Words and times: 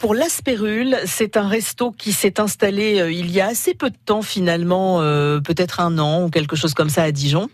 Pour 0.00 0.14
l'Aspérule, 0.14 0.96
c'est 1.04 1.36
un 1.36 1.46
resto 1.46 1.90
qui 1.90 2.12
s'est 2.12 2.40
installé 2.40 3.00
euh, 3.00 3.12
il 3.12 3.30
y 3.30 3.38
a 3.38 3.48
assez 3.48 3.74
peu 3.74 3.90
de 3.90 3.96
temps 4.06 4.22
finalement, 4.22 5.02
euh, 5.02 5.40
peut-être 5.40 5.78
un 5.78 5.98
an 5.98 6.24
ou 6.24 6.30
quelque 6.30 6.56
chose 6.56 6.72
comme 6.72 6.88
ça 6.88 7.02
à 7.02 7.12
Dijon. 7.12 7.50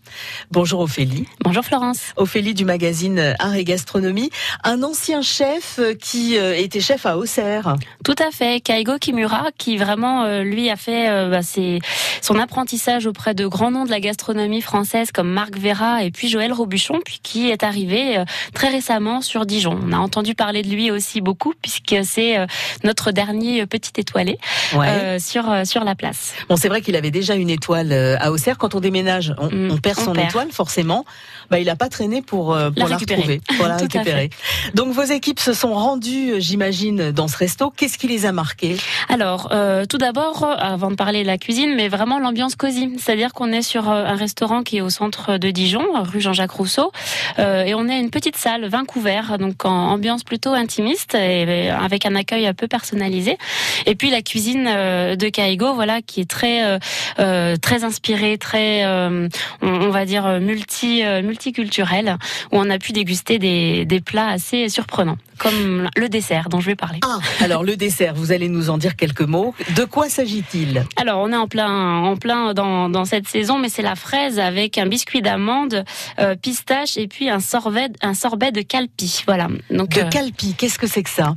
Bonjour 0.53 0.79
Ophélie. 0.79 1.27
Bonjour 1.43 1.65
Florence. 1.65 2.13
Ophélie 2.15 2.55
du 2.55 2.65
magazine 2.65 3.35
Art 3.41 3.57
et 3.57 3.65
Gastronomie, 3.65 4.31
un 4.63 4.85
ancien 4.85 5.23
chef 5.23 5.81
qui 6.01 6.39
euh, 6.39 6.57
était 6.57 6.79
chef 6.81 7.05
à 7.05 7.19
Auxerre. 7.19 7.75
Tout 8.05 8.15
à 8.25 8.31
fait, 8.31 8.61
Kaigo 8.61 8.99
Kimura, 9.01 9.47
qui 9.59 9.77
vraiment 9.77 10.41
lui 10.43 10.71
a 10.71 10.77
fait 10.77 11.29
bah, 11.29 11.43
ses- 11.43 11.81
son 12.23 12.39
apprentissage 12.39 13.07
auprès 13.09 13.35
de 13.35 13.45
grands 13.49 13.73
noms 13.73 13.85
de 13.87 13.91
la 13.91 13.99
gastronomie 13.99 14.63
française 14.63 15.11
comme 15.11 15.31
Marc 15.33 15.59
Vera 15.59 16.05
et 16.05 16.13
puis 16.13 16.29
Joël 16.29 16.53
Robuchon, 16.53 17.01
puis 17.05 17.19
qui 17.21 17.51
est 17.51 17.65
arrivé 17.65 18.23
très 18.55 18.69
récemment 18.69 19.21
sur 19.21 19.47
Dijon. 19.47 19.77
On 19.85 19.93
a 19.93 19.99
entendu 19.99 20.37
parler 20.37 20.63
de 20.63 20.69
lui 20.69 20.93
aussi 20.93 21.21
beaucoup 21.21 21.53
puisque 21.61 21.97
c'est 22.05 22.36
euh, 22.37 22.47
notre 22.85 23.11
dernier 23.13 23.63
euh, 23.63 23.67
petit 23.67 23.93
étoilé 23.97 24.39
euh, 24.75 25.19
sur 25.19 25.45
sur 25.65 25.85
la 25.85 25.95
place. 25.95 26.35
Bon, 26.49 26.57
c'est 26.57 26.69
vrai 26.69 26.83
qu'il 26.83 26.97
avait 26.97 27.11
déjà 27.11 27.35
une 27.35 27.51
étoile 27.51 27.93
à 27.93 28.31
Auxerre. 28.31 28.59
Quand 28.59 28.75
on 28.75 28.81
déménage, 28.81 29.35
on, 29.39 29.47
Mm, 29.57 29.71
on 29.71 29.77
perd 29.79 29.99
on 30.01 30.05
son 30.05 30.13
perd. 30.13 30.29
étoile, 30.29 30.49
forcément. 30.51 31.05
Bah, 31.51 31.59
il 31.59 31.67
n'a 31.67 31.77
pas 31.77 31.89
traîné 31.89 32.21
pour, 32.23 32.47
pour 32.47 32.55
La 32.57 32.71
la, 32.77 32.85
récupérer. 32.97 33.21
retrouver, 33.21 33.41
pour 33.57 33.67
la 33.69 33.77
récupérer. 33.79 34.31
Donc, 34.75 34.93
vos 34.93 35.03
équipes 35.03 35.39
se 35.41 35.53
sont 35.53 35.73
rendues, 35.73 36.35
j'imagine, 36.41 37.13
dans 37.13 37.29
ce 37.29 37.37
resto. 37.37 37.71
Qu'est-ce 37.71 37.97
qui 37.99 38.09
les 38.09 38.27
a 38.27 38.33
marqués 38.33 38.77
Alors, 39.09 39.49
euh, 39.53 39.85
tout 39.87 39.99
d'abord, 39.99 40.45
avant 40.59 40.91
de 40.91 40.97
parler 40.97 41.23
de 41.23 41.27
la 41.27 41.39
cuisine, 41.39 41.75
mais 41.77 41.89
vraiment 41.89 42.19
l'ambiance 42.19 42.57
cosy. 42.57 42.93
C'est-à-dire 42.99 43.33
qu'on 43.33 43.53
est 43.53 43.63
sur 43.63 43.89
un 43.89 44.15
restaurant 44.17 44.63
qui 44.63 44.79
est 44.79 44.81
au 44.81 44.91
centre 44.91 45.39
de 45.39 45.51
Dijon, 45.51 45.85
rue 46.03 46.21
Jean-Jacques 46.21 46.51
Rousseau, 46.51 46.91
euh, 47.39 47.63
et 47.65 47.75
on 47.75 47.89
est 47.89 47.95
à 47.95 47.99
une 47.99 48.11
petite 48.11 48.37
salle, 48.37 48.67
20 48.69 48.85
couverts, 48.85 49.39
donc 49.39 49.65
en 49.65 49.71
ambiance 49.91 50.25
plutôt 50.25 50.53
intimiste, 50.53 51.15
et 51.15 51.71
avec 51.71 52.05
un 52.07 52.15
accueil 52.17 52.26
un 52.33 52.55
peu 52.55 52.69
personnalisé. 52.69 53.39
Et 53.87 53.95
puis 53.95 54.11
la 54.11 54.23
cuisine 54.23 54.67
euh, 54.69 55.17
de 55.17 55.29
Kaigo, 55.29 55.75
voilà, 55.75 56.03
qui 56.03 56.21
est 56.21 56.31
très 56.31 56.65
euh, 56.65 56.79
euh, 57.19 57.57
très 57.57 57.85
inspirée, 57.85 58.39
très, 58.39 58.85
on, 58.87 59.29
on 59.63 59.91
va 59.91 60.05
dire 60.05 60.41
multi 60.41 61.03
multiculturelle, 61.23 62.19
où 62.53 62.59
on 62.59 62.71
a 62.71 62.79
pu 62.79 62.93
déguster 62.93 63.39
des, 63.39 63.85
des 63.85 64.01
plats 64.01 64.29
assez 64.29 64.69
surprenants, 64.69 65.19
comme 65.39 65.89
le 65.97 66.09
dessert 66.09 66.49
dont 66.49 66.61
je 66.61 66.67
vais 66.67 66.77
parler. 66.77 67.01
Ah, 67.05 67.19
alors 67.41 67.63
le 67.63 67.77
dessert, 67.77 68.15
vous 68.15 68.33
allez 68.33 68.49
nous 68.49 68.71
en 68.71 68.79
dire 68.79 68.97
quelques 68.97 69.23
mots. 69.23 69.55
De 69.75 69.85
quoi 69.85 70.09
s'agit-il? 70.09 70.85
Alors, 70.97 71.21
on 71.21 71.33
est 71.33 71.37
en 71.37 71.47
plein, 71.49 71.99
en 72.03 72.17
plein 72.17 72.55
dans, 72.55 72.89
dans 72.89 73.05
cette 73.05 73.29
saison, 73.29 73.59
mais 73.59 73.69
c'est 73.69 73.83
la 73.83 73.95
fraise 73.97 74.39
avec 74.39 74.79
un 74.79 74.87
biscuit 74.87 75.23
d'amande, 75.23 75.85
euh, 76.19 76.35
pistache 76.37 76.97
et 76.97 77.07
puis 77.07 77.29
un 77.29 77.41
sorbet, 77.41 77.89
un 78.03 78.15
sorbet 78.15 78.53
de 78.53 78.63
calpi. 78.63 79.23
Voilà. 79.27 79.49
Donc, 79.71 79.91
De 79.91 80.01
euh, 80.01 80.09
calpi, 80.09 80.55
qu'est-ce 80.55 80.79
que 80.79 80.87
c'est 80.87 81.03
que 81.03 81.11
ça? 81.11 81.37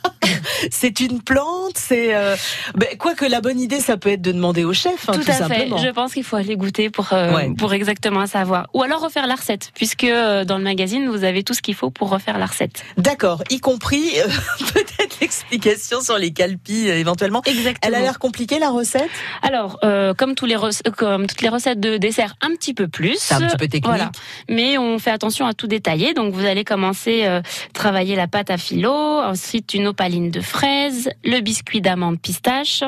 C'est 0.69 0.99
une 0.99 1.21
plante, 1.21 1.75
c'est 1.77 2.13
euh, 2.15 2.35
ben, 2.75 2.89
quoi 2.97 3.15
que 3.15 3.25
la 3.25 3.41
bonne 3.41 3.59
idée, 3.59 3.79
ça 3.79 3.97
peut 3.97 4.09
être 4.09 4.21
de 4.21 4.31
demander 4.31 4.63
au 4.63 4.73
chef, 4.73 5.09
hein, 5.09 5.13
tout, 5.13 5.23
tout, 5.23 5.31
à 5.31 5.33
fait. 5.33 5.39
simplement. 5.39 5.77
Je 5.77 5.89
pense 5.89 6.13
qu'il 6.13 6.23
faut 6.23 6.35
aller 6.35 6.55
goûter 6.55 6.89
pour 6.89 7.13
euh, 7.13 7.31
Ouais. 7.33 7.49
pour 7.57 7.73
exactement 7.73 8.25
savoir, 8.27 8.67
ou 8.73 8.83
alors 8.83 9.01
refaire 9.01 9.27
la 9.27 9.35
recette, 9.35 9.71
puisque 9.73 10.03
euh, 10.03 10.43
dans 10.45 10.57
le 10.57 10.63
magazine 10.63 11.07
vous 11.09 11.23
avez 11.23 11.43
tout 11.43 11.53
ce 11.53 11.61
qu'il 11.61 11.75
faut 11.75 11.89
pour 11.89 12.09
refaire 12.09 12.37
la 12.37 12.45
recette. 12.45 12.83
D'accord, 12.97 13.43
y 13.49 13.59
compris 13.59 14.19
euh, 14.19 14.27
peut-être 14.73 15.19
l'explication 15.21 16.01
sur 16.01 16.17
les 16.17 16.31
calpis 16.31 16.89
euh, 16.89 16.97
éventuellement. 16.97 17.41
Exactement. 17.45 17.77
Elle 17.83 17.95
a 17.95 17.99
l'air 18.01 18.19
compliquée 18.19 18.59
la 18.59 18.69
recette? 18.69 19.09
Alors, 19.41 19.79
euh, 19.83 20.13
comme 20.13 20.35
tous 20.35 20.45
les 20.45 20.55
rec- 20.55 20.81
comme 20.97 21.27
toutes 21.27 21.41
les 21.41 21.49
recettes 21.49 21.79
de 21.79 21.97
dessert, 21.97 22.35
un 22.41 22.49
petit 22.55 22.73
peu 22.73 22.87
plus. 22.87 23.17
C'est 23.19 23.35
un 23.35 23.41
petit 23.41 23.57
peu 23.57 23.67
technique. 23.67 23.85
Voilà. 23.85 24.11
Mais 24.49 24.77
on 24.77 24.99
fait 24.99 25.11
attention 25.11 25.45
à 25.45 25.53
tout 25.53 25.67
détailler. 25.67 26.13
Donc 26.13 26.33
vous 26.33 26.45
allez 26.45 26.63
commencer 26.63 27.21
euh, 27.25 27.41
travailler 27.73 28.15
la 28.15 28.27
pâte 28.27 28.49
à 28.49 28.57
filo, 28.57 28.91
ensuite 28.91 29.73
une 29.73 29.87
opaline 29.87 30.31
de 30.31 30.41
fraises, 30.51 31.09
le 31.23 31.39
biscuit 31.41 31.81
d'amande 31.81 32.19
pistache, 32.19 32.83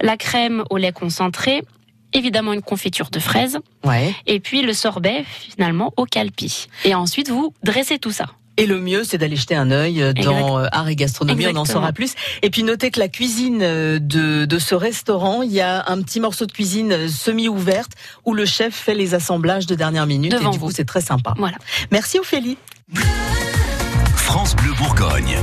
la 0.00 0.16
crème 0.16 0.64
au 0.70 0.76
lait 0.78 0.92
concentré, 0.92 1.62
évidemment 2.12 2.52
une 2.52 2.62
confiture 2.62 3.10
de 3.10 3.18
fraises, 3.20 3.58
Ouais. 3.84 4.14
et 4.26 4.40
puis 4.40 4.62
le 4.62 4.72
sorbet 4.72 5.24
finalement 5.26 5.92
au 5.96 6.04
calpi. 6.06 6.68
Et 6.84 6.94
ensuite 6.94 7.28
vous 7.28 7.52
dressez 7.62 7.98
tout 7.98 8.12
ça. 8.12 8.26
Et 8.56 8.66
le 8.66 8.78
mieux, 8.78 9.04
c'est 9.04 9.16
d'aller 9.16 9.36
jeter 9.36 9.54
un 9.54 9.70
œil 9.70 10.02
euh, 10.02 10.12
dans 10.12 10.58
euh, 10.58 10.66
art 10.72 10.88
et 10.88 10.96
gastronomie, 10.96 11.46
on 11.46 11.56
en 11.56 11.64
saura 11.64 11.92
plus. 11.92 12.12
Et 12.42 12.50
puis 12.50 12.62
notez 12.62 12.90
que 12.90 12.98
la 13.00 13.08
cuisine 13.08 13.60
euh, 13.62 13.98
de, 13.98 14.44
de 14.44 14.58
ce 14.58 14.74
restaurant, 14.74 15.40
il 15.40 15.50
y 15.52 15.62
a 15.62 15.84
un 15.86 16.02
petit 16.02 16.20
morceau 16.20 16.44
de 16.44 16.52
cuisine 16.52 17.08
semi-ouverte 17.08 17.92
où 18.26 18.34
le 18.34 18.44
chef 18.44 18.74
fait 18.74 18.94
les 18.94 19.14
assemblages 19.14 19.66
de 19.66 19.74
dernière 19.74 20.04
minute. 20.06 20.32
Devant 20.32 20.50
et 20.50 20.52
du 20.52 20.58
vous. 20.58 20.66
coup, 20.66 20.72
c'est 20.72 20.84
très 20.84 21.00
sympa. 21.00 21.32
Voilà. 21.38 21.56
Merci 21.90 22.18
Ophélie. 22.18 22.58
France 24.16 24.54
Bleu 24.56 24.72
Bourgogne. 24.76 25.38